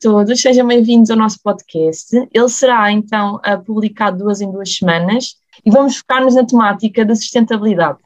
[0.00, 2.16] todos, sejam bem-vindos ao nosso podcast.
[2.32, 7.98] Ele será então publicado duas em duas semanas e vamos focar-nos na temática da sustentabilidade.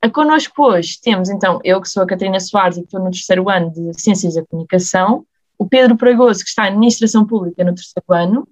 [0.00, 3.50] A connosco hoje temos então eu, que sou a Catarina Soares e estou no terceiro
[3.50, 5.26] ano de Ciências da Comunicação,
[5.58, 8.48] o Pedro Pragoso, que está em Administração Pública no terceiro ano,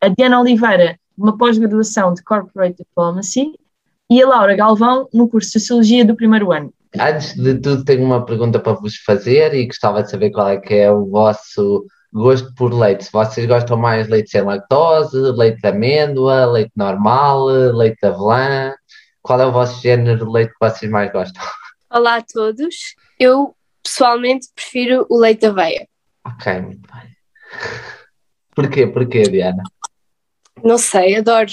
[0.00, 3.52] a Diana Oliveira, uma pós-graduação de Corporate Diplomacy,
[4.10, 6.74] e a Laura Galvão, no curso de Sociologia do primeiro ano.
[6.98, 10.56] Antes de tudo, tenho uma pergunta para vos fazer e gostava de saber qual é
[10.56, 13.04] que é o vosso gosto por leite.
[13.04, 18.08] Se vocês gostam mais de leite sem lactose, leite de amêndoa, leite normal, leite de
[18.08, 18.74] avelã,
[19.22, 21.42] qual é o vosso género de leite que vocês mais gostam?
[21.90, 22.94] Olá a todos.
[23.18, 25.88] Eu pessoalmente prefiro o leite de aveia.
[26.26, 27.16] Ok, muito bem.
[28.54, 28.86] Porquê?
[28.86, 29.62] Porquê, Diana?
[30.62, 31.50] Não sei, adoro.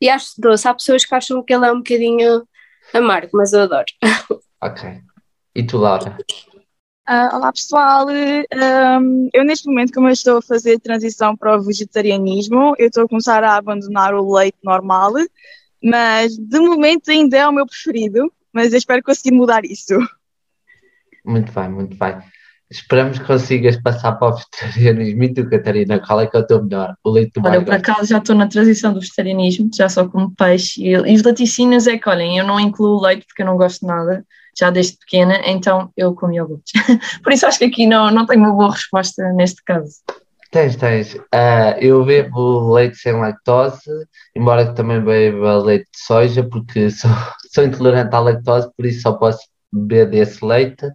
[0.00, 0.66] E acho doce.
[0.66, 2.46] Há pessoas que acham que ele é um bocadinho
[2.94, 3.86] amargo, mas eu adoro.
[4.62, 5.00] Ok.
[5.54, 6.16] E tu, Laura?
[7.10, 11.60] Uh, olá pessoal, um, eu neste momento, como eu estou a fazer transição para o
[11.60, 15.14] vegetarianismo, eu estou a começar a abandonar o leite normal,
[15.82, 19.98] mas de momento ainda é o meu preferido, mas eu espero conseguir mudar isso.
[21.24, 22.16] Muito bem, muito bem.
[22.70, 25.24] Esperamos que consigas passar para o vegetarianismo.
[25.24, 26.94] E tu, Catarina, qual é que é o teu melhor?
[27.02, 30.08] O leite do Olha, eu por acaso já estou na transição do vegetarianismo, já só
[30.08, 30.80] como peixe.
[30.80, 33.80] E, e os laticínios é que, olhem, eu não incluo leite porque eu não gosto
[33.80, 34.24] de nada,
[34.60, 36.72] já desde pequena, então eu como iogurtes.
[37.22, 39.96] por isso acho que aqui não, não tenho uma boa resposta neste caso.
[40.50, 41.14] Tens, tens.
[41.14, 43.82] Uh, eu bebo leite sem lactose,
[44.34, 47.10] embora também beba leite de soja, porque sou,
[47.52, 49.40] sou intolerante à lactose, por isso só posso
[49.72, 50.86] beber desse leite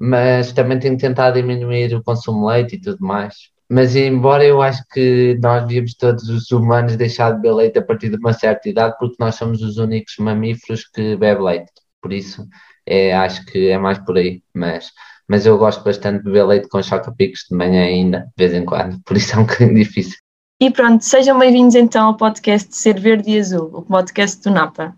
[0.00, 3.34] mas também tenho tentado diminuir o consumo de leite e tudo mais.
[3.68, 7.84] Mas embora eu acho que nós devíamos todos os humanos deixar de beber leite a
[7.84, 11.72] partir de uma certa idade, porque nós somos os únicos mamíferos que bebem leite.
[12.00, 12.48] Por isso,
[12.86, 14.42] é, acho que é mais por aí.
[14.54, 14.90] Mas,
[15.28, 18.64] mas eu gosto bastante de beber leite com choca-picos de manhã ainda, de vez em
[18.64, 19.00] quando.
[19.06, 20.18] Por isso é um bocadinho difícil.
[20.60, 24.94] E pronto, sejam bem-vindos então ao podcast Ser Verde e Azul, o podcast do NAPA.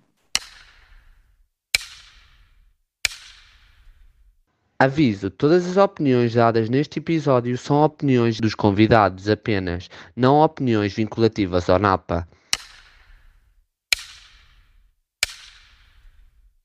[4.82, 11.70] Aviso: todas as opiniões dadas neste episódio são opiniões dos convidados apenas, não opiniões vinculativas
[11.70, 12.26] ao NAPA.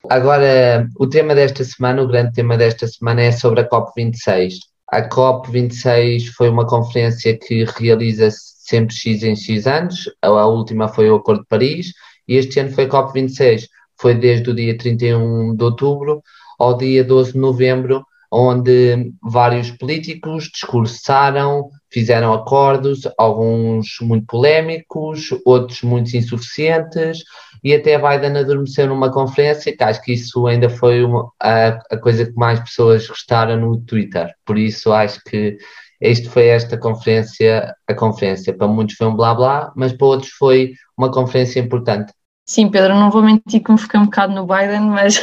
[0.09, 4.53] Agora, o tema desta semana, o grande tema desta semana é sobre a COP26.
[4.89, 11.09] A COP26 foi uma conferência que realiza-se sempre X em X anos, a última foi
[11.09, 11.93] o Acordo de Paris,
[12.27, 13.67] e este ano foi a COP26.
[13.99, 16.21] Foi desde o dia 31 de outubro
[16.59, 25.81] ao dia 12 de novembro, onde vários políticos discursaram, fizeram acordos, alguns muito polémicos, outros
[25.81, 27.19] muito insuficientes,
[27.63, 31.97] e até Biden adormeceu numa conferência, que acho que isso ainda foi uma, a, a
[31.97, 34.33] coisa que mais pessoas gostaram no Twitter.
[34.45, 35.57] Por isso acho que
[35.99, 38.53] isto foi esta conferência, a conferência.
[38.55, 42.13] Para muitos foi um blá blá, mas para outros foi uma conferência importante.
[42.49, 45.17] Sim, Pedro, não vou mentir que me fiquei um bocado no Biden, mas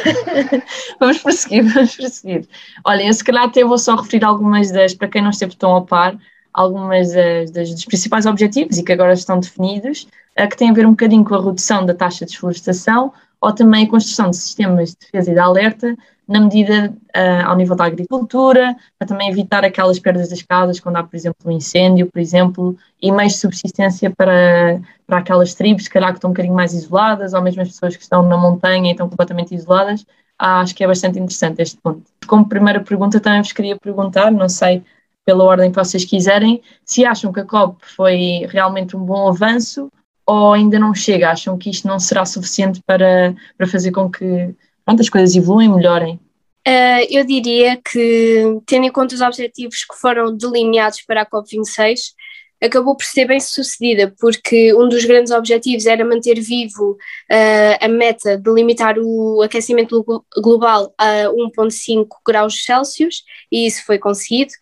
[1.01, 2.47] vamos prosseguir, vamos prosseguir.
[2.85, 5.75] Olha, eu se calhar até vou só referir algumas das, para quem não esteve tão
[5.75, 6.19] a par,
[6.54, 10.06] algumas das, das, dos principais objetivos e que agora estão definidos,
[10.38, 13.53] uh, que têm a ver um bocadinho com a redução da taxa de desflorestação ou
[13.53, 17.76] também a construção de sistemas de defesa e de alerta na medida uh, ao nível
[17.76, 22.10] da agricultura, para também evitar aquelas perdas das casas quando há, por exemplo, um incêndio,
[22.10, 26.72] por exemplo, e mais subsistência para, para aquelas tribos, se que estão um bocadinho mais
[26.72, 30.06] isoladas, ou mesmo as pessoas que estão na montanha e estão completamente isoladas.
[30.38, 32.03] Acho que é bastante interessante este ponto.
[32.26, 34.82] Como primeira pergunta, também vos queria perguntar, não sei
[35.25, 39.91] pela ordem que vocês quiserem, se acham que a COP foi realmente um bom avanço
[40.27, 44.55] ou ainda não chega, acham que isto não será suficiente para, para fazer com que
[44.85, 46.21] pronto, as coisas evoluem, melhorem?
[46.67, 52.15] Uh, eu diria que, tendo em conta os objetivos que foram delineados para a COP26,
[52.62, 57.89] acabou por ser bem sucedida, porque um dos grandes objetivos era manter vivo uh, a
[57.89, 60.03] meta de limitar o aquecimento
[60.43, 64.53] global a 1,5 graus Celsius, e isso foi conseguido.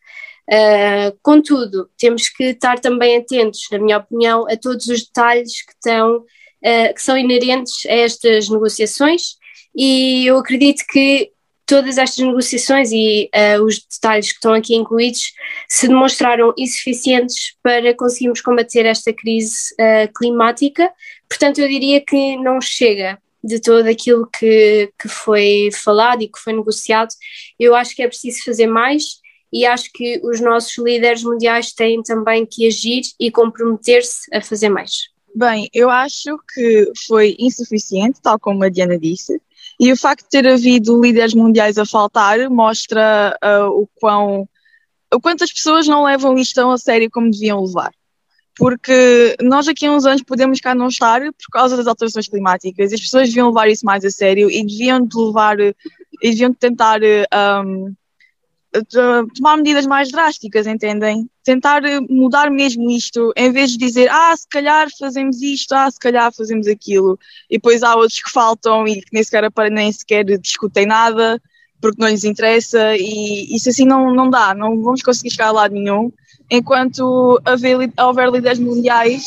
[0.52, 5.72] Uh, contudo, temos que estar também atentos, na minha opinião, a todos os detalhes que,
[5.72, 9.37] estão, uh, que são inerentes a estas negociações
[9.75, 11.31] e eu acredito que
[11.64, 15.32] todas estas negociações e uh, os detalhes que estão aqui incluídos
[15.70, 19.75] se demonstraram insuficientes para conseguirmos combater esta crise
[20.14, 20.93] climática.
[21.31, 26.38] Portanto, eu diria que não chega de todo aquilo que, que foi falado e que
[26.38, 27.08] foi negociado.
[27.58, 29.21] Eu acho que é preciso fazer mais
[29.52, 34.69] e acho que os nossos líderes mundiais têm também que agir e comprometer-se a fazer
[34.69, 35.12] mais.
[35.34, 39.40] Bem, eu acho que foi insuficiente, tal como a Diana disse.
[39.81, 44.49] E o facto de ter havido líderes mundiais a faltar mostra uh, o quão
[45.14, 47.93] o quanto as pessoas não levam isto tão a sério como deviam levar.
[48.56, 52.93] Porque nós aqui a uns anos podemos cá não estar por causa das alterações climáticas
[52.93, 55.75] as pessoas deviam levar isso mais a sério e deviam levar e
[56.22, 57.00] deviam tentar
[57.64, 57.94] um,
[59.34, 61.28] tomar medidas mais drásticas, entendem?
[61.44, 65.98] Tentar mudar mesmo isto, em vez de dizer, ah, se calhar fazemos isto, ah, se
[65.98, 67.19] calhar fazemos aquilo,
[67.50, 71.40] e depois há outros que faltam e que nem sequer, nem sequer discutem nada,
[71.80, 75.52] porque não lhes interessa, e isso assim não, não dá, não vamos conseguir chegar a
[75.52, 76.10] lado nenhum,
[76.50, 79.24] enquanto haver, houver líderes mundiais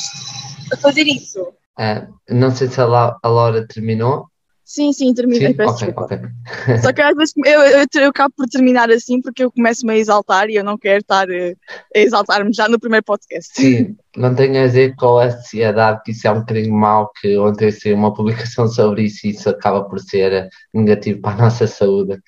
[0.71, 1.45] a fazer isso.
[1.77, 4.29] É, não sei se a, Laura terminou.
[4.65, 5.53] Sim, sim, terminei, sim?
[5.53, 6.77] peço okay, okay.
[6.81, 9.97] Só que às vezes eu, eu, eu, acabo por terminar assim porque eu começo-me a
[9.97, 11.55] exaltar e eu não quero estar eh,
[11.95, 13.51] a exaltar-me já no primeiro podcast.
[13.53, 17.37] Sim, não tenho a ver com a ansiedade, que isso é um bocadinho mau, que
[17.37, 21.67] ontem saiu uma publicação sobre isso e isso acaba por ser negativo para a nossa
[21.67, 22.19] saúde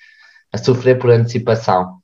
[0.52, 1.98] a sofrer por antecipação.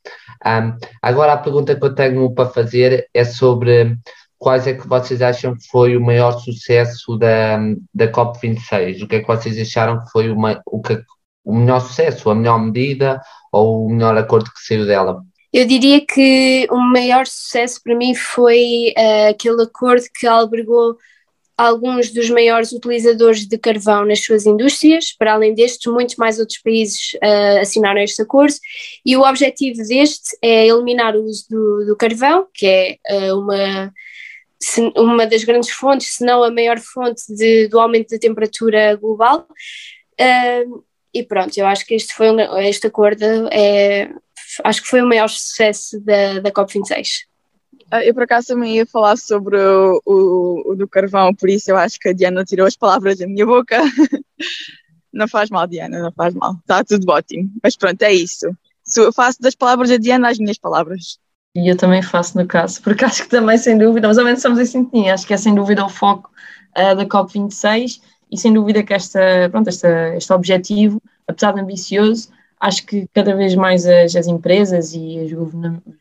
[0.45, 3.97] Um, agora a pergunta que eu tenho para fazer é sobre
[4.39, 7.59] quais é que vocês acham que foi o maior sucesso da,
[7.95, 9.03] da COP26?
[9.03, 11.01] O que é que vocês acharam que foi uma, o, que,
[11.45, 13.21] o melhor sucesso, a melhor medida
[13.53, 15.23] ou o melhor acordo que saiu dela?
[15.53, 20.97] Eu diria que o maior sucesso para mim foi uh, aquele acordo que albergou
[21.57, 25.15] alguns dos maiores utilizadores de carvão nas suas indústrias.
[25.17, 28.55] Para além destes, muitos mais outros países uh, assinaram este acordo
[29.07, 32.99] e o objetivo deste é eliminar o uso do, do carvão, que é
[33.31, 33.93] uh, uma,
[34.97, 39.47] uma das grandes fontes, se não a maior fonte de, do aumento da temperatura global.
[40.21, 44.11] Uh, e pronto, eu acho que este, foi um, este acordo é,
[44.65, 47.25] acho que foi o maior sucesso da, da COP26.
[47.91, 51.71] Ah, eu por acaso também ia falar sobre o, o, o, do carvão, por isso
[51.71, 53.81] eu acho que a Diana tirou as palavras da minha boca.
[55.13, 56.57] não faz mal, Diana, não faz mal.
[56.61, 57.51] Está tudo ótimo.
[57.63, 58.47] Mas pronto, é isso.
[58.97, 61.19] Eu faço das palavras da Diana as minhas palavras.
[61.55, 64.39] E eu também faço no caso, porque acho que também, sem dúvida, mas ao menos
[64.39, 66.31] estamos em sintonia, acho que é sem dúvida o foco
[66.77, 69.21] uh, da COP26 e sem dúvida que esta,
[69.51, 72.31] pronto, esta, este objetivo, apesar de ambicioso,
[72.61, 75.95] acho que cada vez mais as, as empresas e os governamentos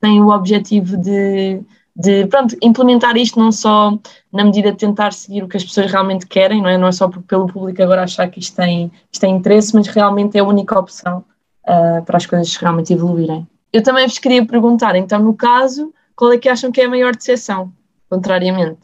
[0.00, 1.62] têm o objetivo de,
[1.94, 3.96] de pronto, implementar isto não só
[4.32, 6.92] na medida de tentar seguir o que as pessoas realmente querem, não é, não é
[6.92, 10.44] só pelo público agora achar que isto tem, isto tem interesse, mas realmente é a
[10.44, 11.24] única opção
[11.68, 13.46] uh, para as coisas realmente evoluírem.
[13.72, 16.88] Eu também vos queria perguntar, então, no caso, qual é que acham que é a
[16.88, 17.72] maior decepção,
[18.08, 18.80] contrariamente?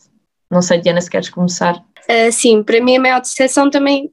[0.51, 1.77] Não sei, Diana, se queres começar.
[2.09, 4.11] Uh, sim, para mim a maior decepção também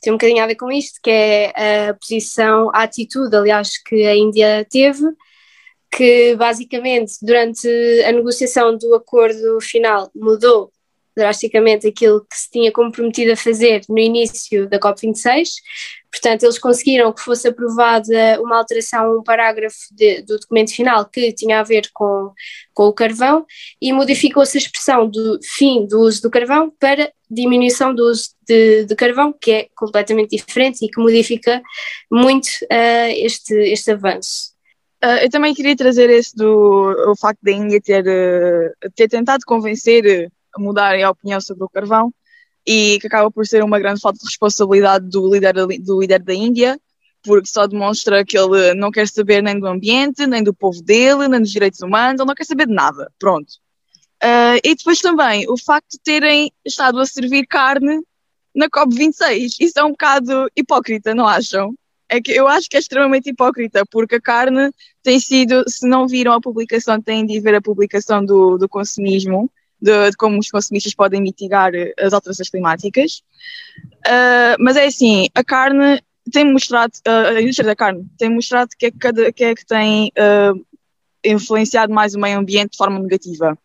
[0.00, 4.06] tem um bocadinho a ver com isto, que é a posição, a atitude, aliás, que
[4.06, 5.04] a Índia teve
[5.90, 7.68] que basicamente durante
[8.04, 10.70] a negociação do acordo final mudou
[11.16, 15.48] drasticamente aquilo que se tinha comprometido a fazer no início da COP26.
[16.16, 21.30] Portanto, eles conseguiram que fosse aprovada uma alteração um parágrafo de, do documento final que
[21.32, 22.32] tinha a ver com,
[22.72, 23.44] com o carvão
[23.80, 28.86] e modificou-se a expressão do fim do uso do carvão para diminuição do uso de,
[28.86, 31.60] de carvão, que é completamente diferente e que modifica
[32.10, 34.54] muito uh, este, este avanço.
[35.04, 39.44] Uh, eu também queria trazer esse do o facto da Índia ter, uh, ter tentado
[39.44, 42.10] convencer a mudar a opinião sobre o carvão
[42.66, 46.34] e que acaba por ser uma grande falta de responsabilidade do líder, do líder da
[46.34, 46.80] Índia,
[47.22, 51.28] porque só demonstra que ele não quer saber nem do ambiente, nem do povo dele,
[51.28, 53.10] nem dos direitos humanos, ele não quer saber de nada.
[53.18, 53.48] Pronto.
[54.22, 58.00] Uh, e depois também o facto de terem estado a servir carne
[58.54, 59.56] na COP26.
[59.60, 61.74] Isso é um bocado hipócrita, não acham?
[62.08, 64.70] é que eu acho que é extremamente hipócrita, porque a carne
[65.02, 69.50] tem sido, se não viram a publicação, têm de ver a publicação do, do consumismo,
[69.86, 73.22] de, de como os consumistas podem mitigar as alterações climáticas.
[74.06, 76.02] Uh, mas é assim, a carne
[76.32, 79.64] tem mostrado, uh, a indústria da carne tem mostrado que é, cada, que, é que
[79.64, 80.66] tem uh,
[81.24, 83.56] influenciado mais o meio ambiente de forma negativa.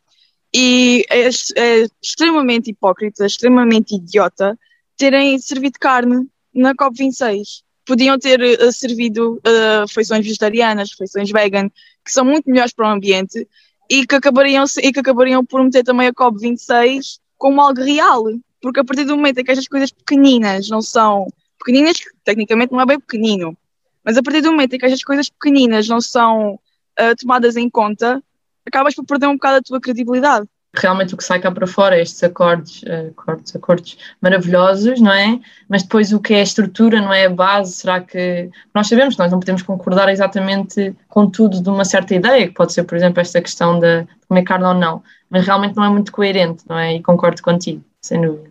[0.53, 4.57] E é, é extremamente hipócrita, extremamente idiota
[4.97, 11.69] terem servido carne na COP26 podiam ter uh, servido uh, refeições vegetarianas, refeições vegan,
[12.05, 13.47] que são muito melhores para o ambiente
[13.91, 18.23] e que acabariam, e que acabariam por meter também a COP26 como algo real.
[18.61, 21.27] Porque a partir do momento em que estas coisas pequeninas não são
[21.59, 23.55] pequeninas, tecnicamente não é bem pequenino,
[24.01, 27.69] mas a partir do momento em que estas coisas pequeninas não são uh, tomadas em
[27.69, 28.23] conta,
[28.65, 31.97] acabas por perder um bocado a tua credibilidade realmente o que sai cá para fora
[31.97, 35.39] é estes acordes, eh, acordes, acordes maravilhosos, não é?
[35.67, 39.17] Mas depois o que é a estrutura, não é a base, será que nós sabemos
[39.17, 42.95] nós não podemos concordar exatamente com tudo de uma certa ideia, que pode ser, por
[42.95, 46.77] exemplo, esta questão de comer carne ou não, mas realmente não é muito coerente, não
[46.77, 46.95] é?
[46.95, 48.49] E concordo contigo, sem dúvida.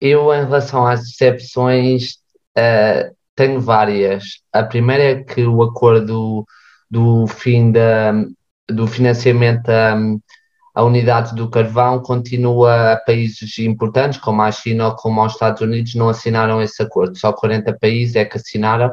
[0.00, 2.18] Eu, em relação às decepções,
[2.56, 4.40] uh, tenho várias.
[4.52, 6.44] A primeira é que o acordo
[6.90, 8.12] do fim da,
[8.68, 9.96] do financiamento a,
[10.78, 15.60] a unidades do carvão continua a países importantes, como a China ou como os Estados
[15.60, 17.18] Unidos, não assinaram esse acordo.
[17.18, 18.92] Só 40 países é que assinaram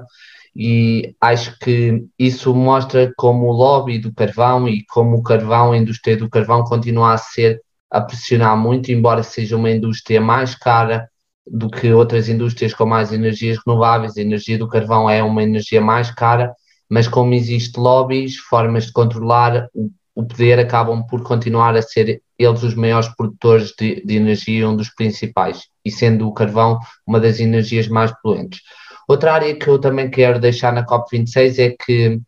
[0.56, 5.77] e acho que isso mostra como o lobby do carvão e como o carvão, a
[5.77, 7.62] indústria do carvão continua a ser
[7.92, 11.08] a pressionar muito, embora seja uma indústria mais cara
[11.46, 14.18] do que outras indústrias com mais energias renováveis.
[14.18, 16.51] A energia do carvão é uma energia mais cara,
[16.89, 19.92] mas como existe lobbies, formas de controlar o
[20.24, 24.89] poder, acabam por continuar a ser eles os maiores produtores de, de energia, um dos
[24.89, 28.62] principais, e sendo o carvão uma das energias mais poluentes.
[29.07, 32.19] Outra área que eu também quero deixar na COP26 é que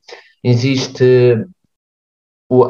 [0.44, 1.46] existe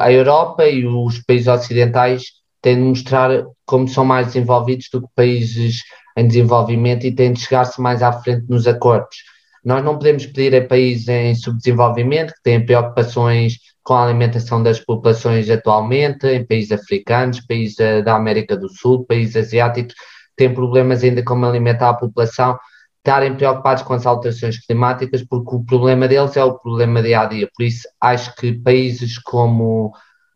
[0.00, 2.24] a Europa e os países ocidentais
[2.60, 5.82] têm de mostrar como são mais desenvolvidos do que países
[6.16, 9.16] em desenvolvimento e têm de chegar-se mais à frente nos acordos.
[9.64, 13.58] Nós não podemos pedir a países em subdesenvolvimento que têm preocupações
[13.88, 19.34] com a alimentação das populações atualmente, em países africanos, países da América do Sul, países
[19.34, 19.94] asiáticos,
[20.36, 22.58] têm problemas ainda como alimentar a população,
[22.98, 27.24] estarem preocupados com as alterações climáticas, porque o problema deles é o problema dia a
[27.24, 27.48] dia.
[27.56, 29.90] Por isso, acho que países como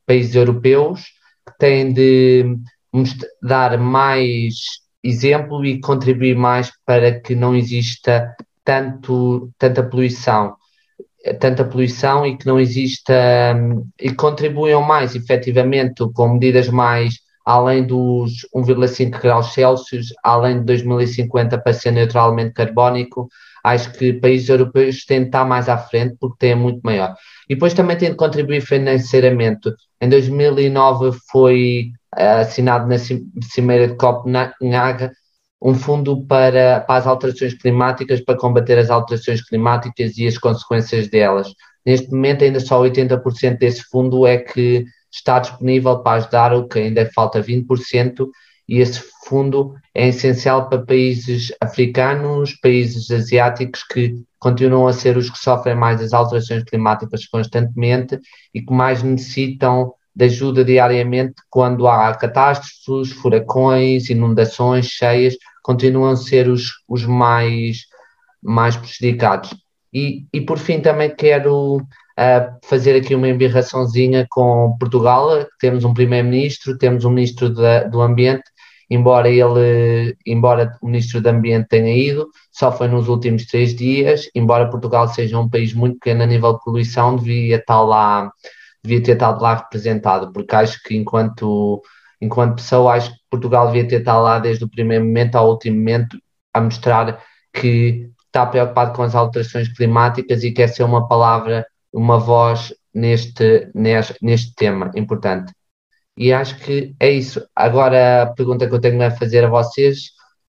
[0.06, 1.04] países europeus
[1.58, 2.56] têm de
[3.42, 4.54] dar mais
[5.04, 10.56] exemplo e contribuir mais para que não exista tanto, tanta poluição
[11.38, 13.14] tanta poluição e que não exista
[14.00, 17.14] e contribuam mais efetivamente com medidas mais
[17.44, 23.28] além dos 1,5 graus Celsius, além de 2050 para ser neutralmente carbónico,
[23.64, 27.14] acho que países europeus têm de estar mais à frente porque têm muito maior.
[27.48, 29.72] E depois também têm de contribuir financeiramente.
[30.00, 35.10] Em 2009 foi eh, assinado na Cimeira de Copenhague
[35.62, 41.08] um fundo para, para as alterações climáticas, para combater as alterações climáticas e as consequências
[41.08, 41.54] delas.
[41.86, 46.80] Neste momento, ainda só 80% desse fundo é que está disponível para ajudar, o que
[46.80, 48.28] ainda falta 20%,
[48.68, 55.30] e esse fundo é essencial para países africanos, países asiáticos que continuam a ser os
[55.30, 58.18] que sofrem mais as alterações climáticas constantemente
[58.52, 66.16] e que mais necessitam de ajuda diariamente quando há catástrofes, furacões, inundações, cheias, continuam a
[66.16, 67.86] ser os, os mais,
[68.42, 69.54] mais prejudicados.
[69.92, 75.46] E, e por fim também quero a fazer aqui uma embirraçãozinha com Portugal.
[75.60, 78.44] Temos um primeiro-ministro, temos um ministro da, do Ambiente,
[78.90, 84.28] embora ele, embora o ministro do Ambiente tenha ido, só foi nos últimos três dias.
[84.34, 88.30] Embora Portugal seja um país muito pequeno a nível de poluição, devia estar lá,
[88.82, 91.82] devia ter estado lá representado, porque acho que enquanto
[92.22, 95.76] enquanto pessoa, acho que Portugal devia ter estado lá desde o primeiro momento ao último
[95.76, 96.16] momento
[96.54, 97.20] a mostrar
[97.52, 103.68] que está preocupado com as alterações climáticas e quer ser uma palavra uma voz neste,
[103.74, 105.52] neste, neste tema importante.
[106.16, 107.44] E acho que é isso.
[107.56, 110.12] Agora a pergunta que eu tenho a fazer a vocês,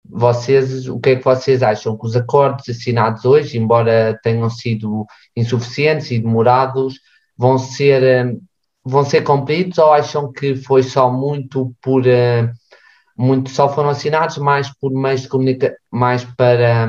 [0.08, 5.04] vocês, o que é que vocês acham que os acordos assinados hoje, embora tenham sido
[5.37, 6.94] insuficientes e demorados,
[7.37, 8.37] vão ser eh,
[8.87, 12.49] vão ser cumpridos ou acham que foi só muito por eh,
[13.19, 16.88] muito só foram assinados mais por meios de comunicação mais para,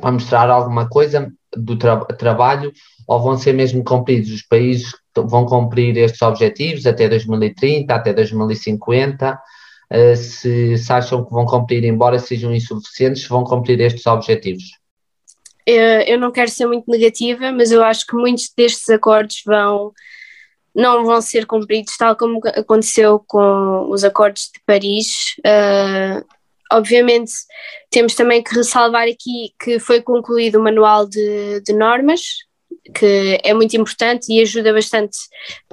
[0.00, 2.72] para mostrar alguma coisa do tra trabalho
[3.06, 4.30] ou vão ser mesmo cumpridos?
[4.32, 9.32] Os países vão cumprir estes objetivos até 2030, até 2050?
[9.32, 9.38] Uh,
[9.90, 14.64] eh, se, se, acham que vão cumprir, embora sejam insuficientes, vão cumprir estes objetivos?
[15.66, 19.92] Eu não quero ser muito negativa, mas eu acho que muitos destes acordos vão
[20.78, 25.34] não vão ser cumpridos, tal como aconteceu com os acordos de Paris.
[25.38, 26.24] Uh,
[26.72, 27.32] obviamente,
[27.90, 32.20] temos também que ressalvar aqui que foi concluído o manual de, de normas,
[32.94, 35.18] que é muito importante e ajuda bastante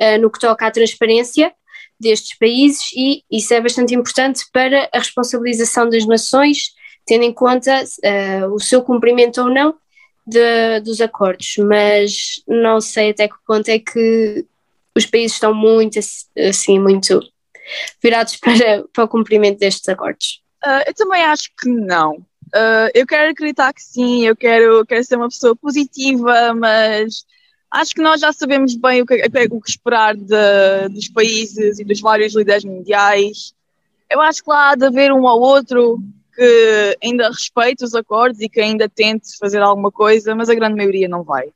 [0.02, 1.54] uh, no que toca à transparência
[2.00, 6.72] destes países, e isso é bastante importante para a responsabilização das nações,
[7.06, 9.76] tendo em conta uh, o seu cumprimento ou não
[10.26, 11.58] de, dos acordos.
[11.60, 14.48] Mas não sei até que ponto é que
[14.96, 17.22] os países estão muito, assim, muito
[18.02, 20.42] virados para, para o cumprimento destes acordos.
[20.64, 22.14] Uh, eu também acho que não.
[22.48, 27.26] Uh, eu quero acreditar que sim, eu quero, quero ser uma pessoa positiva, mas
[27.72, 29.22] acho que nós já sabemos bem o que,
[29.52, 33.54] o que esperar de, dos países e dos vários líderes mundiais.
[34.10, 36.00] Eu acho que lá há de haver um ou outro
[36.34, 40.76] que ainda respeite os acordos e que ainda tente fazer alguma coisa, mas a grande
[40.76, 41.52] maioria não vai.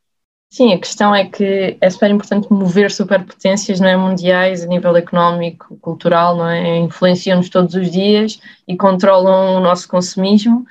[0.51, 4.95] Sim, a questão é que é super importante mover superpotências não é, mundiais a nível
[4.97, 6.77] económico, cultural, não é?
[6.77, 10.65] influenciam-nos todos os dias e controlam o nosso consumismo,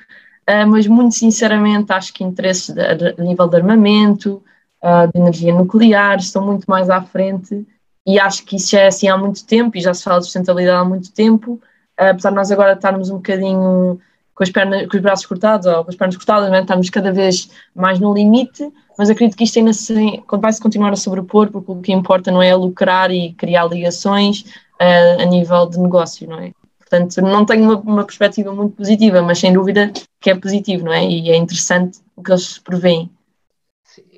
[0.49, 4.43] uh, mas muito sinceramente acho que interesses a nível de armamento,
[4.83, 7.65] uh, de energia nuclear, estão muito mais à frente.
[8.05, 10.25] E acho que isso já é assim há muito tempo e já se fala de
[10.25, 13.99] sustentabilidade há muito tempo, uh, apesar de nós agora estarmos um bocadinho
[14.39, 16.61] com, as pernas, com os braços cortados ou com as pernas cortadas, né?
[16.61, 20.95] estamos cada vez mais no limite, mas acredito que isto ainda se, vai-se continuar a
[20.95, 24.45] sobrepor, porque o que importa não é lucrar e criar ligações
[24.79, 26.53] uh, a nível de negócio, não é?
[26.79, 29.91] Portanto, não tenho uma, uma, perspectiva muito positiva, mas sem dúvida
[30.21, 31.05] que é positivo, não é?
[31.05, 33.11] E é interessante o que eles prevêem.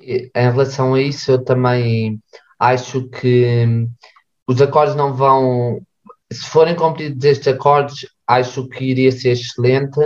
[0.00, 2.20] Em relação a isso, eu também
[2.60, 3.88] acho que
[4.46, 5.80] os acordos não vão.
[6.32, 8.06] Se forem cumpridos estes acordos,
[8.38, 10.00] acho que iria ser excelente,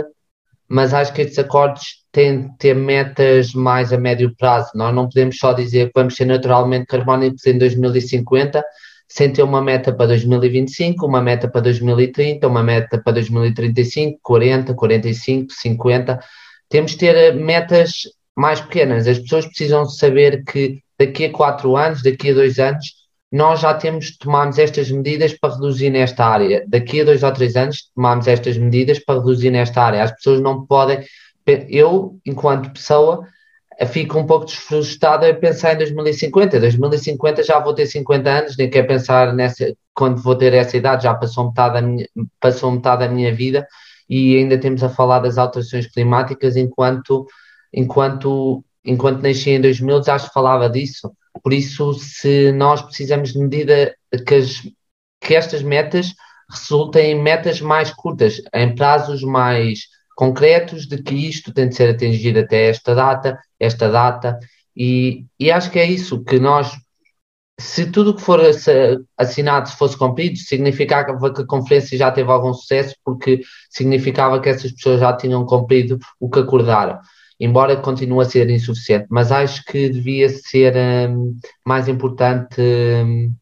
[0.67, 4.71] mas acho que estes acordos têm de ter metas mais a médio prazo.
[4.75, 8.63] Nós não podemos só dizer que vamos ser naturalmente carbónicos em 2050
[9.09, 14.73] sem ter uma meta para 2025, uma meta para 2030, uma meta para 2035, 40,
[14.73, 16.19] 45, 50.
[16.67, 17.91] Temos de ter metas
[18.35, 19.07] mais pequenas.
[19.07, 22.85] As pessoas precisam saber que daqui a quatro anos, daqui a dois anos,
[23.31, 26.63] nós já temos tomamos estas medidas para reduzir nesta área.
[26.67, 30.03] Daqui a dois ou três anos tomamos estas medidas para reduzir nesta área.
[30.03, 31.03] As pessoas não podem.
[31.69, 33.25] Eu, enquanto pessoa,
[33.87, 36.59] fico um pouco desfrustrado a pensar em 2050.
[36.59, 41.03] 2050 já vou ter 50 anos, nem quero pensar nessa quando vou ter essa idade,
[41.03, 42.07] já passou metade da minha,
[42.39, 43.67] passou metade da minha vida
[44.07, 47.25] e ainda temos a falar das alterações climáticas enquanto
[47.73, 51.11] enquanto, enquanto nasci em 2000 já se falava disso.
[51.41, 54.61] Por isso, se nós precisamos de medida que, as,
[55.21, 56.13] que estas metas
[56.49, 61.89] resultem em metas mais curtas, em prazos mais concretos de que isto tem de ser
[61.89, 64.39] atingido até esta data, esta data,
[64.75, 66.71] e, e acho que é isso que nós,
[67.59, 68.39] se tudo que for
[69.17, 74.71] assinado fosse cumprido, significava que a conferência já teve algum sucesso, porque significava que essas
[74.71, 76.99] pessoas já tinham cumprido o que acordaram
[77.39, 80.73] embora continue a ser insuficiente, mas acho que devia ser
[81.09, 82.59] um, mais importante.
[82.59, 83.33] Um,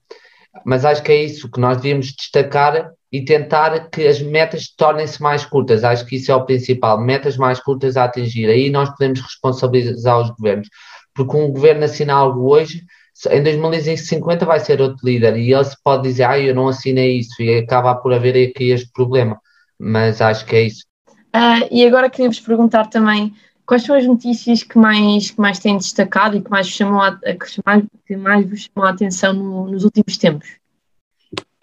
[0.66, 5.22] mas acho que é isso que nós devíamos destacar e tentar que as metas tornem-se
[5.22, 5.84] mais curtas.
[5.84, 8.50] Acho que isso é o principal, metas mais curtas a atingir.
[8.50, 10.68] Aí nós podemos responsabilizar os governos,
[11.14, 12.84] porque um governo assina algo hoje,
[13.30, 17.20] em 2050 vai ser outro líder e ele se pode dizer, ah, eu não assinei
[17.20, 19.40] isso e acaba por haver aqui este problema.
[19.80, 20.86] Mas acho que é isso.
[21.34, 23.34] Uh, e agora queríamos perguntar também
[23.66, 27.16] Quais são as notícias que mais, que mais têm destacado e que mais, chamam a,
[27.16, 30.48] que mais, que mais vos chamam a atenção no, nos últimos tempos?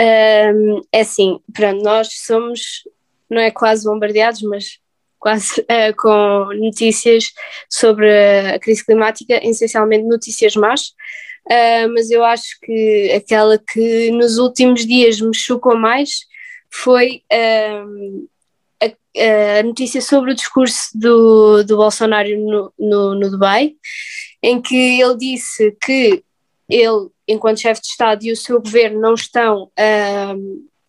[0.01, 2.83] Um, é assim, pronto, nós somos,
[3.31, 4.81] não é quase bombardeados, mas
[5.21, 7.33] quase uh, com notícias
[7.69, 8.11] sobre
[8.53, 10.89] a crise climática, essencialmente notícias más,
[11.47, 16.27] uh, mas eu acho que aquela que nos últimos dias me chocou mais
[16.69, 17.23] foi
[18.85, 23.75] a notícia sobre o discurso do, do Bolsonaro no, no, no Dubai,
[24.43, 26.23] em que ele disse que
[26.69, 30.35] ele, enquanto chefe de Estado e o seu governo não estão a,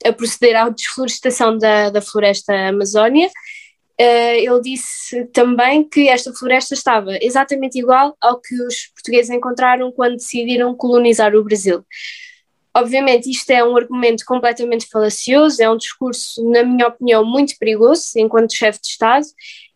[0.10, 3.30] a proceder à desflorestação da, da floresta Amazónia.
[4.00, 9.92] Uh, ele disse também que esta floresta estava exatamente igual ao que os portugueses encontraram
[9.92, 11.86] quando decidiram colonizar o Brasil.
[12.76, 18.04] Obviamente, isto é um argumento completamente falacioso, é um discurso, na minha opinião, muito perigoso
[18.16, 19.28] enquanto chefe de Estado.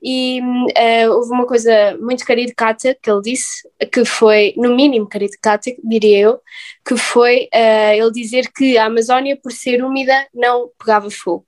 [0.01, 5.71] E uh, houve uma coisa muito caricata que ele disse, que foi, no mínimo caricata,
[5.83, 6.41] diria eu,
[6.83, 11.45] que foi uh, ele dizer que a Amazónia, por ser úmida, não pegava fogo.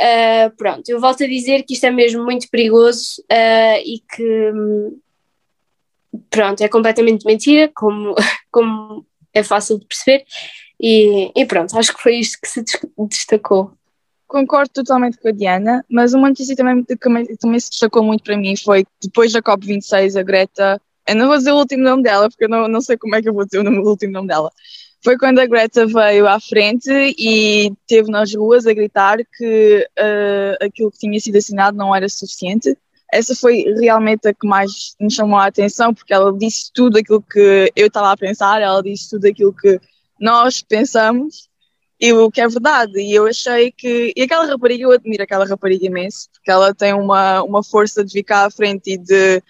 [0.00, 3.22] Uh, pronto, eu volto a dizer que isto é mesmo muito perigoso
[3.84, 4.52] e que,
[6.28, 8.16] pronto, é completamente mentira, como,
[8.50, 10.24] como é fácil de perceber,
[10.82, 12.64] e, e pronto, acho que foi isto que se
[13.08, 13.70] destacou.
[14.26, 18.36] Concordo totalmente com a Diana, mas uma notícia também que também, se destacou muito para
[18.36, 22.02] mim foi que depois da COP26, a Greta, eu não vou dizer o último nome
[22.02, 24.28] dela, porque eu não, não sei como é que eu vou dizer o, último nome
[24.28, 24.50] dela.
[25.04, 30.64] Foi quando a Greta veio à frente e teve nas ruas a gritar que uh,
[30.64, 32.76] aquilo que tinha sido assinado não era suficiente.
[33.12, 37.22] Essa foi realmente a que mais me chamou a atenção, porque ela disse tudo aquilo
[37.22, 39.78] que eu estava a pensar, ela disse tudo aquilo que
[40.22, 41.50] nós pensamos
[42.00, 43.00] e o que é verdade.
[43.00, 44.12] E eu achei que.
[44.16, 48.12] E aquela rapariga, eu admiro aquela rapariga imenso, porque ela tem uma, uma força de
[48.12, 49.42] ficar à frente e de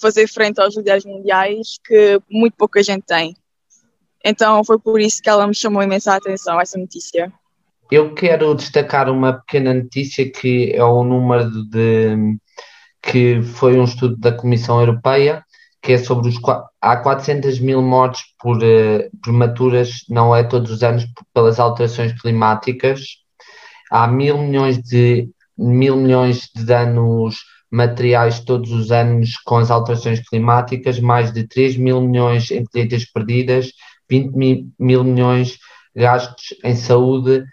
[0.00, 3.36] fazer frente aos líderes mundiais que muito pouca gente tem.
[4.24, 7.30] Então foi por isso que ela me chamou imensa atenção, essa notícia.
[7.90, 12.38] Eu quero destacar uma pequena notícia que é o número de.
[13.02, 15.43] que foi um estudo da Comissão Europeia
[15.84, 16.36] que é sobre os.
[16.80, 23.02] Há 400 mil mortes por uh, prematuras, não é todos os anos, pelas alterações climáticas.
[23.90, 27.36] Há mil milhões de, mil milhões de danos
[27.70, 33.04] materiais todos os anos com as alterações climáticas, mais de 3 mil milhões em colheitas
[33.04, 33.70] perdidas,
[34.08, 35.58] 20 mil milhões
[35.94, 37.44] gastos em saúde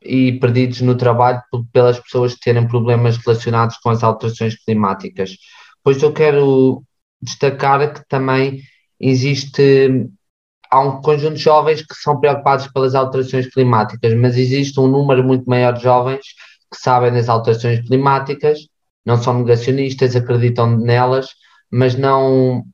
[0.00, 5.36] e perdidos no trabalho pelas pessoas que terem problemas relacionados com as alterações climáticas.
[5.82, 6.84] Pois eu quero
[7.24, 8.60] destacar que também
[9.00, 10.08] existe
[10.70, 15.22] há um conjunto de jovens que são preocupados pelas alterações climáticas, mas existe um número
[15.22, 16.24] muito maior de jovens
[16.72, 18.58] que sabem das alterações climáticas,
[19.06, 21.28] não são negacionistas, acreditam nelas,
[21.70, 22.64] mas não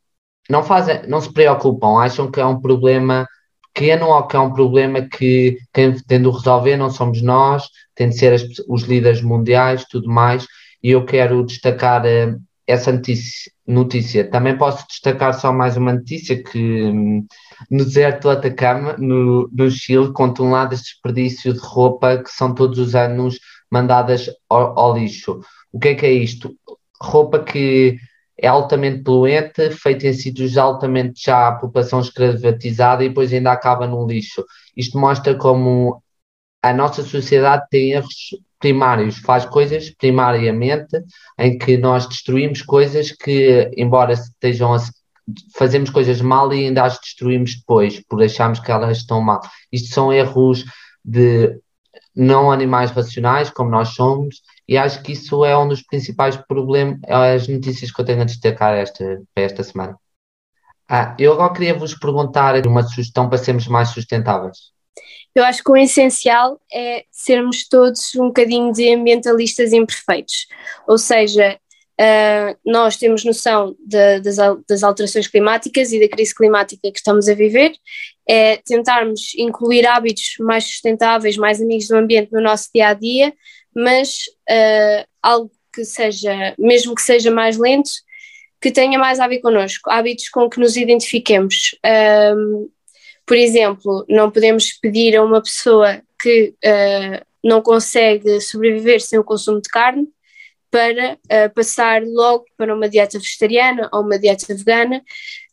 [0.48, 3.26] não fazem, não se preocupam, acham que é um problema
[3.72, 8.08] pequeno ou que é um problema que quem tem de resolver não somos nós, tem
[8.08, 10.46] de ser as, os líderes mundiais, tudo mais,
[10.82, 14.30] e eu quero destacar uh, essa notícia, notícia.
[14.30, 17.26] Também posso destacar só mais uma notícia que um,
[17.70, 22.54] no deserto do Atacama, no, no Chile, contam lá deste desperdício de roupa que são
[22.54, 23.38] todos os anos
[23.70, 25.40] mandadas ao, ao lixo.
[25.72, 26.54] O que é que é isto?
[27.00, 27.98] Roupa que
[28.38, 33.86] é altamente poluente, feita em sítios altamente já a população escravizada e depois ainda acaba
[33.86, 34.44] no lixo.
[34.76, 36.02] Isto mostra como
[36.62, 41.02] a nossa sociedade tem erros primários, faz coisas primariamente
[41.38, 44.78] em que nós destruímos coisas que, embora estejam a,
[45.56, 49.40] fazemos coisas mal e ainda as destruímos depois, por acharmos que elas estão mal.
[49.72, 50.64] Isto são erros
[51.04, 51.58] de
[52.14, 56.98] não animais racionais, como nós somos, e acho que isso é um dos principais problemas,
[57.08, 59.96] as notícias que eu tenho a destacar esta, para esta semana.
[60.88, 64.72] Ah, eu agora queria vos perguntar uma sugestão para sermos mais sustentáveis.
[65.34, 70.46] Eu acho que o essencial é sermos todos um bocadinho de ambientalistas imperfeitos,
[70.86, 71.58] ou seja,
[72.00, 74.36] uh, nós temos noção de, das,
[74.68, 77.72] das alterações climáticas e da crise climática que estamos a viver,
[78.28, 83.32] é tentarmos incluir hábitos mais sustentáveis, mais amigos do ambiente no nosso dia a dia,
[83.74, 87.90] mas uh, algo que seja, mesmo que seja mais lento,
[88.60, 91.76] que tenha mais ver connosco, hábitos com que nos identifiquemos.
[92.36, 92.68] Um,
[93.30, 99.24] por exemplo, não podemos pedir a uma pessoa que uh, não consegue sobreviver sem o
[99.24, 100.08] consumo de carne
[100.68, 105.00] para uh, passar logo para uma dieta vegetariana ou uma dieta vegana,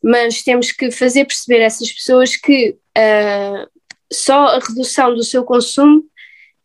[0.02, 3.70] mas temos que fazer perceber a essas pessoas que uh,
[4.12, 6.04] só a redução do seu consumo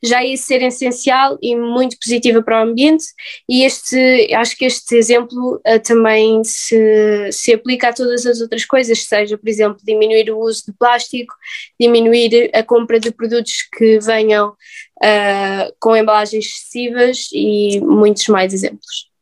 [0.02, 3.04] já ia ser essencial e muito positiva para o ambiente
[3.48, 8.64] e este, acho que este exemplo uh, também se, se aplica a todas as outras
[8.64, 11.34] coisas, seja, por exemplo, diminuir o uso de plástico,
[11.80, 19.12] diminuir a compra de produtos que venham uh, com embalagens excessivas e muitos mais exemplos.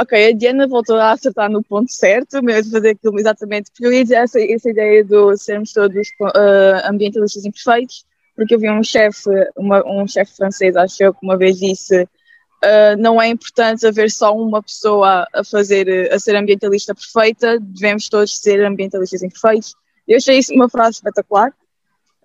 [0.00, 3.92] Ok, a Diana voltou a acertar no ponto certo, mesmo fazer aquilo exatamente, porque eu
[3.92, 8.06] ia dizer essa, essa ideia de sermos todos uh, ambientalistas imperfeitos,
[8.40, 12.96] porque eu vi um chefe, um chefe francês, acho eu, que uma vez disse uh,
[12.98, 18.38] não é importante haver só uma pessoa a fazer, a ser ambientalista perfeita, devemos todos
[18.38, 19.74] ser ambientalistas imperfeitos.
[20.08, 21.52] Eu achei isso uma frase espetacular.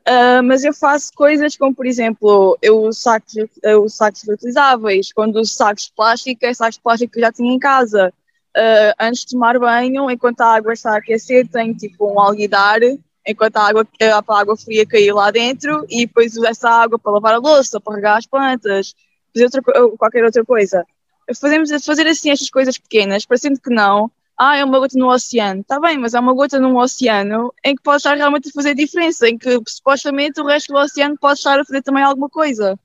[0.08, 5.36] Uh, mas eu faço coisas como, por exemplo, eu uso sacos, eu sacos reutilizáveis, quando
[5.42, 8.14] uso sacos de plástico, é sacos de plástico que eu já tinha em casa.
[8.56, 12.80] Uh, antes de tomar banho, enquanto a água está a aquecer, tenho tipo um alguidar
[13.28, 17.34] enquanto a água, a água fria cair lá dentro e depois essa água para lavar
[17.34, 18.94] a louça, para regar as plantas,
[19.34, 19.62] fazer outra,
[19.98, 20.86] qualquer outra coisa.
[21.40, 25.62] Fazemos, fazer assim estas coisas pequenas, parecendo que não, ah, é uma gota no oceano.
[25.62, 28.76] Está bem, mas é uma gota num oceano em que pode estar realmente a fazer
[28.76, 32.78] diferença, em que supostamente o resto do oceano pode estar a fazer também alguma coisa.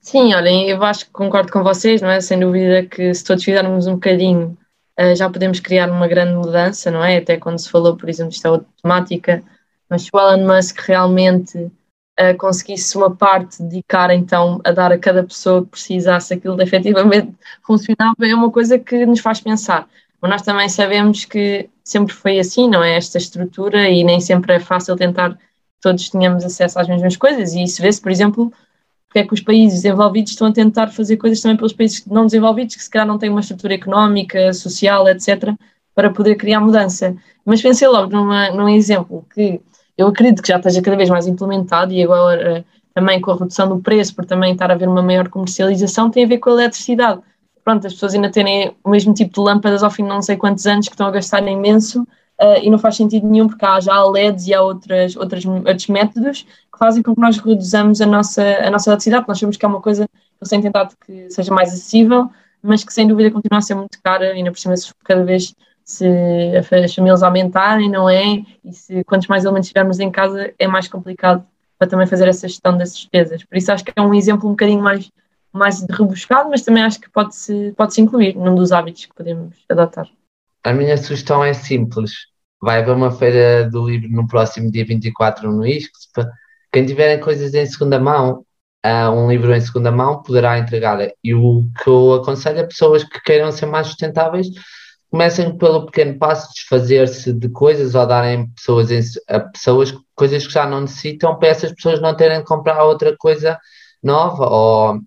[0.00, 2.20] Sim, olhem, eu acho que concordo com vocês, não é?
[2.20, 4.56] Sem dúvida que se todos fizermos um bocadinho,
[4.96, 7.16] eh, já podemos criar uma grande mudança, não é?
[7.16, 9.42] Até quando se falou, por exemplo, esta outra temática,
[9.88, 14.98] mas se o Elon Musk realmente uh, conseguisse uma parte dedicar então a dar a
[14.98, 19.88] cada pessoa que precisasse aquilo de efetivamente funcionava, é uma coisa que nos faz pensar.
[20.20, 22.96] Mas nós também sabemos que sempre foi assim, não é?
[22.96, 25.38] Esta estrutura e nem sempre é fácil tentar
[25.80, 28.52] todos tenhamos acesso às mesmas coisas e isso vê-se, por exemplo,
[29.06, 32.26] porque é que os países desenvolvidos estão a tentar fazer coisas também pelos países não
[32.26, 35.54] desenvolvidos, que se calhar não têm uma estrutura económica, social, etc.,
[35.94, 37.16] para poder criar mudança.
[37.44, 39.60] Mas pensei logo numa, num exemplo que
[39.96, 43.68] eu acredito que já esteja cada vez mais implementado e agora também com a redução
[43.68, 46.54] do preço, por também estar a haver uma maior comercialização, tem a ver com a
[46.54, 47.20] eletricidade.
[47.62, 50.36] Pronto, as pessoas ainda terem o mesmo tipo de lâmpadas ao fim de não sei
[50.36, 53.80] quantos anos que estão a gastar imenso uh, e não faz sentido nenhum porque há
[53.80, 58.06] já LEDs e há outras, outras, outros métodos que fazem com que nós reduzamos a
[58.06, 59.26] nossa, a nossa eletricidade.
[59.28, 62.30] Nós sabemos que é uma coisa que eu tenho tentado que seja mais acessível,
[62.62, 65.54] mas que sem dúvida continua a ser muito cara e ainda por cima cada vez
[65.86, 66.04] se
[66.58, 68.42] as famílias aumentarem, não é?
[68.64, 71.46] E se quantos mais elementos tivermos em casa, é mais complicado
[71.78, 73.44] para também fazer essa gestão das despesas.
[73.44, 75.08] Por isso acho que é um exemplo um bocadinho mais,
[75.52, 79.54] mais rebuscado, mas também acho que pode-se pode -se incluir num dos hábitos que podemos
[79.68, 80.08] adotar.
[80.64, 82.10] A minha sugestão é simples.
[82.60, 86.26] Vai haver uma feira do livro no próximo dia 24 no ISCSP.
[86.72, 88.44] Quem tiver coisas em segunda mão,
[88.84, 90.98] uh, um livro em segunda mão, poderá entregar.
[91.22, 94.48] E o que eu aconselho a pessoas que queiram ser mais sustentáveis,
[95.10, 98.90] comecem pelo pequeno passo de desfazer-se de coisas ou darem pessoas
[99.28, 103.16] a pessoas coisas que já não necessitam para essas pessoas não terem de comprar outra
[103.16, 103.58] coisa
[104.02, 105.00] nova ou,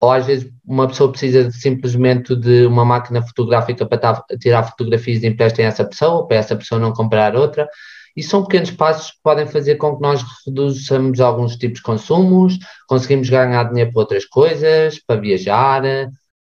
[0.00, 5.26] ou às vezes uma pessoa precisa simplesmente de uma máquina fotográfica para tirar fotografias e
[5.26, 7.68] emprestem essa pessoa para essa pessoa não comprar outra.
[8.16, 12.58] E são pequenos passos que podem fazer com que nós reduzamos alguns tipos de consumos,
[12.88, 15.82] conseguimos ganhar dinheiro para outras coisas, para viajar,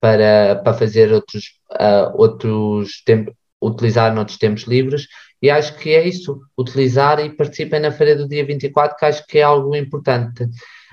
[0.04, 5.06] para, para fazer outros, uh, outros tempos, utilizar noutros tempos livres.
[5.40, 9.26] E acho que é isso, utilizar e participem na feira do dia 24, que acho
[9.26, 10.44] que é algo importante.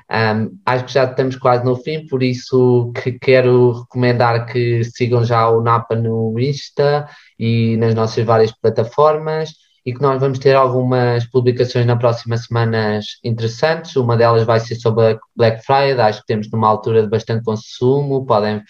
[0.10, 5.26] Um, acho que já estamos quase no fim, por isso que quero recomendar que sigam
[5.26, 7.06] já o NAPA no Insta
[7.38, 9.50] e nas nossas várias plataformas
[9.86, 13.97] e que nós vamos ter algumas publicações na próxima semanas interessantes.
[13.97, 17.43] Uma delas vai ser sobre a Black Friday, acho que temos numa altura de bastante
[17.43, 18.62] consumo, podem,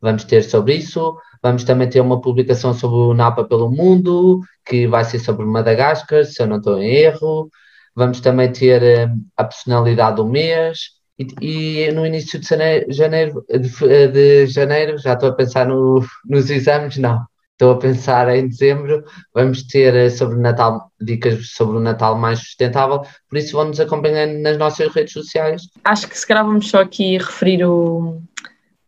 [0.00, 1.16] vamos ter sobre isso.
[1.42, 6.24] Vamos também ter uma publicação sobre o Napa pelo mundo, que vai ser sobre Madagascar,
[6.24, 7.48] se eu não estou em erro.
[7.94, 10.78] Vamos também ter um, a personalidade do mês.
[11.18, 16.02] E, e, no início de janeiro, janeiro de, de, janeiro, já estou a pensar no,
[16.26, 17.20] nos exames, não
[17.60, 22.38] Estou a pensar em dezembro, vamos ter eh, sobre Natal, dicas sobre o Natal mais
[22.38, 25.64] sustentável, por isso vão-nos acompanhando nas nossas redes sociais.
[25.84, 28.22] Acho que se calhar vamos só aqui referir o,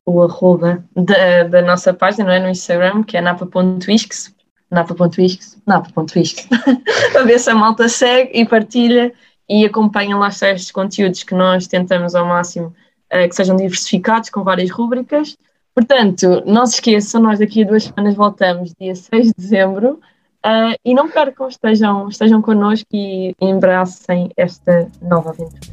[0.06, 2.40] o arroba da, da nossa página, não é?
[2.40, 4.34] No Instagram, que é napa.isques,
[4.70, 6.48] napa.isques, napa.isques,
[7.12, 9.12] para ver se a malta segue e partilha
[9.48, 12.68] e acompanha lá estes conteúdos que nós tentamos ao máximo
[13.12, 15.36] uh, que sejam diversificados com várias rúbricas
[15.74, 20.00] Portanto, não se esqueçam, nós daqui a duas semanas voltamos, dia 6 de dezembro,
[20.44, 25.72] uh, e não percam, estejam, estejam connosco e embracem esta nova aventura.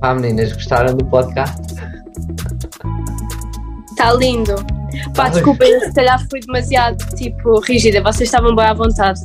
[0.00, 1.74] Ah, meninas, gostaram do podcast?
[3.98, 4.54] Está lindo.
[5.12, 9.18] Pá, desculpem, se calhar fui demasiado, tipo, rígida, vocês estavam bem à vontade.